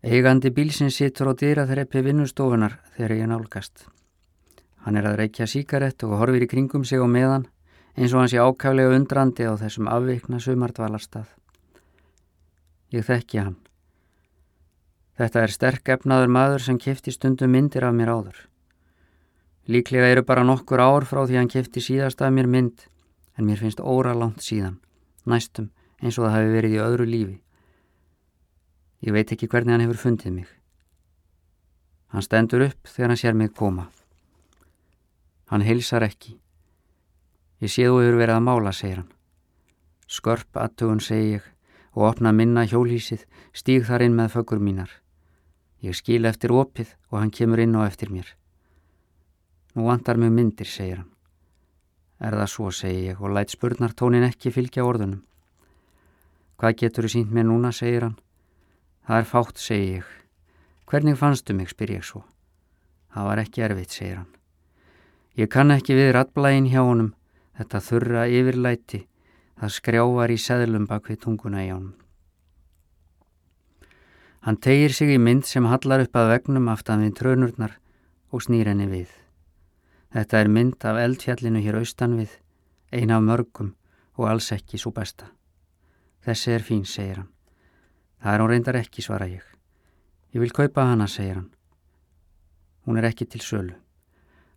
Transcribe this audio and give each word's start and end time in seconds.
Eigandi 0.00 0.48
bílsins 0.48 0.96
situr 0.96 1.28
á 1.28 1.32
dýraþreppi 1.36 2.00
vinnustofunar 2.00 2.78
þegar 2.96 3.12
ég 3.18 3.26
nálgast. 3.28 3.82
Hann 4.80 4.96
er 4.96 5.04
að 5.04 5.18
reykja 5.20 5.44
síkarett 5.44 6.00
og 6.08 6.14
horfir 6.16 6.46
í 6.46 6.48
kringum 6.48 6.86
sig 6.88 6.96
á 6.96 7.04
meðan 7.04 7.44
eins 8.00 8.14
og 8.14 8.22
hans 8.22 8.32
ég 8.32 8.40
ákaflega 8.40 8.94
undrandi 8.96 9.44
á 9.44 9.52
þessum 9.60 9.90
afvikna 9.92 10.40
sumardvalarstað. 10.40 11.26
Ég 12.96 13.04
þekki 13.04 13.42
hann. 13.42 13.58
Þetta 15.20 15.42
er 15.44 15.52
sterk 15.52 15.92
efnaður 15.92 16.32
maður 16.32 16.64
sem 16.64 16.80
kefti 16.80 17.12
stundum 17.12 17.52
myndir 17.52 17.84
af 17.84 17.92
mér 17.92 18.14
áður. 18.14 18.38
Líklega 19.68 20.08
eru 20.14 20.24
bara 20.24 20.46
nokkur 20.48 20.80
ár 20.80 21.04
frá 21.04 21.26
því 21.26 21.42
hann 21.42 21.52
kefti 21.52 21.84
síðast 21.84 22.24
af 22.24 22.32
mér 22.32 22.48
mynd 22.48 22.88
en 23.36 23.44
mér 23.44 23.60
finnst 23.60 23.84
óra 23.84 24.16
langt 24.16 24.40
síðan, 24.40 24.80
næstum 25.28 25.68
eins 26.00 26.16
og 26.16 26.24
það 26.24 26.36
hafi 26.38 26.52
verið 26.56 26.78
í 26.78 26.84
öðru 26.88 27.06
lífi. 27.06 27.38
Ég 29.00 29.14
veit 29.16 29.32
ekki 29.32 29.48
hvernig 29.48 29.72
hann 29.72 29.84
hefur 29.86 30.00
fundið 30.02 30.34
mig. 30.34 30.48
Hann 32.12 32.24
stendur 32.26 32.66
upp 32.66 32.88
þegar 32.90 33.12
hann 33.12 33.20
sér 33.20 33.36
mig 33.38 33.54
koma. 33.56 33.86
Hann 35.48 35.64
heilsar 35.64 36.04
ekki. 36.04 36.36
Ég 37.64 37.72
sé 37.72 37.86
þú 37.88 38.00
hefur 38.02 38.18
verið 38.20 38.36
að 38.36 38.44
mála, 38.44 38.72
segir 38.76 39.00
hann. 39.00 39.12
Skörp 40.10 40.58
aðtugun, 40.58 41.00
segi 41.00 41.36
ég, 41.38 41.46
og 41.94 42.10
opna 42.10 42.32
minna 42.34 42.66
hjólísið, 42.66 43.24
stíg 43.56 43.86
þar 43.88 44.04
inn 44.06 44.16
með 44.18 44.34
föggur 44.36 44.60
mínar. 44.60 44.92
Ég 45.80 45.96
skil 45.96 46.26
eftir 46.28 46.52
opið 46.52 46.92
og 47.08 47.20
hann 47.22 47.32
kemur 47.32 47.62
inn 47.62 47.76
á 47.78 47.86
eftir 47.86 48.12
mér. 48.12 48.28
Nú 49.74 49.86
vantar 49.88 50.18
mig 50.20 50.32
myndir, 50.34 50.68
segir 50.68 51.00
hann. 51.00 51.12
Er 52.20 52.36
það 52.36 52.50
svo, 52.52 52.70
segi 52.74 53.06
ég, 53.10 53.20
og 53.20 53.32
læt 53.32 53.54
spurnartónin 53.54 54.26
ekki 54.26 54.52
fylgja 54.52 54.84
orðunum. 54.84 55.22
Hvað 56.60 56.76
getur 56.82 57.06
þú 57.06 57.12
sínt 57.14 57.32
mér 57.32 57.48
núna, 57.48 57.72
segir 57.72 58.04
hann. 58.04 58.18
Það 59.10 59.18
er 59.18 59.26
fátt, 59.26 59.56
segi 59.58 59.86
ég. 59.96 60.10
Hvernig 60.86 61.16
fannstu 61.18 61.54
mig, 61.58 61.66
spyr 61.72 61.90
ég 61.96 62.04
svo. 62.06 62.20
Það 63.10 63.24
var 63.26 63.40
ekki 63.42 63.62
erfitt, 63.66 63.90
segir 63.90 64.20
hann. 64.20 64.28
Ég 65.34 65.48
kann 65.50 65.74
ekki 65.74 65.96
við 65.98 66.12
rattblægin 66.14 66.68
hjá 66.70 66.84
honum, 66.86 67.08
þetta 67.58 67.80
þurra 67.82 68.28
yfirlæti, 68.30 69.00
það 69.58 69.72
skrjávar 69.74 70.30
í 70.30 70.36
seðlum 70.38 70.84
bak 70.86 71.10
við 71.10 71.18
tunguna 71.24 71.64
í 71.64 71.72
honum. 71.72 71.96
Hann 74.46 74.60
tegir 74.62 74.94
sig 74.94 75.10
í 75.16 75.18
mynd 75.18 75.42
sem 75.50 75.66
hallar 75.66 76.06
upp 76.06 76.14
að 76.14 76.30
vegnum 76.36 76.70
aftan 76.70 77.02
við 77.02 77.18
trönurnar 77.18 77.74
og 78.30 78.46
snýr 78.46 78.70
henni 78.70 78.86
við. 78.94 79.10
Þetta 80.14 80.38
er 80.44 80.54
mynd 80.54 80.86
af 80.86 81.02
eldfjallinu 81.02 81.66
hér 81.66 81.80
austan 81.82 82.14
við, 82.22 82.38
eina 82.94 83.18
af 83.18 83.26
mörgum 83.26 83.74
og 84.14 84.30
alls 84.30 84.54
ekki 84.54 84.78
svo 84.78 84.94
besta. 84.94 85.32
Þessi 86.22 86.54
er 86.54 86.70
fín, 86.70 86.86
segir 86.86 87.24
hann. 87.24 87.34
Það 88.20 88.34
er 88.34 88.42
hún 88.42 88.50
reyndar 88.52 88.78
ekki, 88.80 89.02
svara 89.02 89.28
ég. 89.30 89.44
Ég 90.34 90.42
vil 90.42 90.52
kaupa 90.52 90.84
hana, 90.86 91.06
segir 91.08 91.38
hann. 91.38 91.48
Hún 92.86 92.98
er 93.00 93.08
ekki 93.08 93.26
til 93.26 93.40
sölu. 93.40 93.76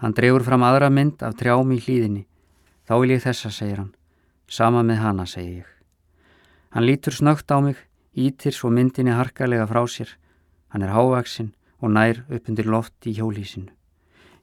Hann 0.00 0.14
drefur 0.16 0.44
fram 0.46 0.64
aðra 0.64 0.88
mynd 0.90 1.20
af 1.22 1.36
trjám 1.36 1.74
í 1.76 1.80
hlýðinni. 1.80 2.24
Þá 2.88 2.94
vil 3.02 3.12
ég 3.12 3.24
þessa, 3.24 3.50
segir 3.52 3.82
hann. 3.82 3.92
Sama 4.48 4.82
með 4.82 5.02
hana, 5.04 5.26
segir 5.28 5.60
ég. 5.60 5.68
Hann 6.72 6.86
lítur 6.86 7.12
snögt 7.12 7.52
á 7.52 7.60
mig, 7.60 7.76
ítir 8.16 8.56
svo 8.56 8.70
myndinni 8.70 9.12
harkalega 9.12 9.66
frá 9.68 9.82
sér. 9.84 10.14
Hann 10.72 10.86
er 10.86 10.94
hávaksinn 10.94 11.52
og 11.82 11.92
nær 11.92 12.22
upp 12.30 12.48
undir 12.48 12.68
loft 12.70 13.06
í 13.06 13.12
hjólísinu. 13.18 13.68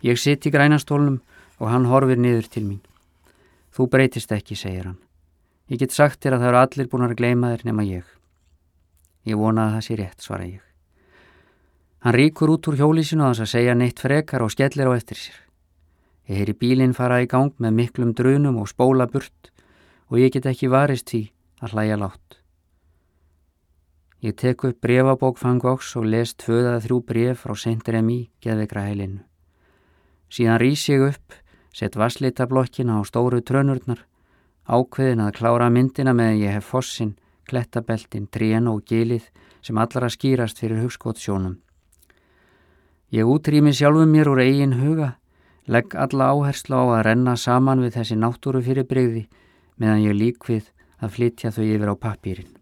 Ég 0.03 0.19
sitt 0.21 0.45
í 0.45 0.53
grænastólnum 0.53 1.21
og 1.57 1.71
hann 1.71 1.89
horfir 1.89 2.19
niður 2.21 2.51
til 2.51 2.67
mín. 2.67 2.83
Þú 3.73 3.89
breytist 3.89 4.31
ekki, 4.31 4.55
segir 4.55 4.91
hann. 4.91 5.01
Ég 5.71 5.81
get 5.81 5.91
sagt 5.91 6.21
þér 6.21 6.37
að 6.37 6.43
það 6.43 6.51
eru 6.51 6.61
allir 6.61 6.91
búin 6.91 7.07
að 7.07 7.17
gleima 7.17 7.51
þér 7.55 7.65
nema 7.67 7.87
ég. 7.87 8.16
Ég 9.27 9.35
vona 9.35 9.67
að 9.67 9.75
það 9.75 9.85
sé 9.87 9.97
rétt, 9.99 10.23
svara 10.23 10.47
ég. 10.47 10.63
Hann 12.05 12.15
ríkur 12.15 12.53
út 12.53 12.67
úr 12.69 12.77
hjólísinu 12.79 13.25
að 13.25 13.33
þess 13.33 13.43
að 13.43 13.53
segja 13.53 13.75
neitt 13.75 13.99
frekar 13.99 14.45
og 14.45 14.53
skellir 14.53 14.87
á 14.87 14.93
eftir 14.95 15.19
sér. 15.19 15.39
Ég 16.27 16.41
heyri 16.41 16.53
bílinn 16.55 16.95
fara 16.95 17.19
í 17.23 17.27
gang 17.27 17.55
með 17.59 17.75
miklum 17.75 18.13
drunum 18.15 18.59
og 18.61 18.69
spóla 18.71 19.07
burt 19.11 19.51
og 20.07 20.19
ég 20.21 20.31
get 20.31 20.47
ekki 20.47 20.71
varist 20.71 21.09
því 21.11 21.23
að 21.63 21.73
hlæja 21.73 21.99
látt. 21.99 22.37
Ég 24.23 24.33
tek 24.33 24.63
upp 24.63 24.79
brefabók 24.81 25.37
fangóks 25.37 25.91
og 25.99 26.07
les 26.09 26.33
tvöðað 26.39 26.87
þrjú 26.87 27.01
bref 27.11 27.43
frá 27.43 27.53
Saint-Rémy 27.53 28.19
geðveikra 28.41 28.87
heilinu. 28.87 29.21
Síðan 30.31 30.59
rýs 30.63 30.87
ég 30.89 31.03
upp, 31.05 31.35
sett 31.71 31.95
vasslitablokkin 31.95 32.89
á 32.91 32.97
stóru 33.05 33.43
trönurnar, 33.45 34.01
ákveðin 34.65 35.21
að 35.23 35.35
klára 35.37 35.69
myndina 35.69 36.15
með 36.17 36.33
að 36.33 36.41
ég 36.41 36.57
hef 36.57 36.71
fossin, 36.73 37.13
klettabeltin, 37.47 38.27
trén 38.27 38.67
og 38.67 38.83
gilið 38.85 39.29
sem 39.61 39.77
allara 39.77 40.09
skýrast 40.09 40.59
fyrir 40.59 40.83
hugskottsjónum. 40.83 41.57
Ég 43.11 43.23
útrými 43.23 43.71
sjálfum 43.71 44.11
mér 44.11 44.29
úr 44.33 44.43
eigin 44.43 44.75
huga 44.81 45.15
Legg 45.67 45.95
alla 45.99 46.29
áherslu 46.31 46.79
á 46.79 46.83
að 46.95 47.01
renna 47.09 47.33
saman 47.35 47.81
við 47.83 47.97
þessi 47.97 48.15
náttúru 48.15 48.61
fyrir 48.63 48.85
breyði 48.87 49.25
meðan 49.75 50.05
ég 50.05 50.15
lík 50.15 50.45
við 50.47 50.69
að 51.03 51.11
flytja 51.17 51.51
þau 51.51 51.65
yfir 51.65 51.91
á 51.91 51.95
pappýrin. 51.99 52.53